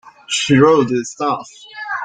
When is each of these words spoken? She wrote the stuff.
She 0.27 0.55
wrote 0.57 0.87
the 0.87 1.05
stuff. 1.05 1.47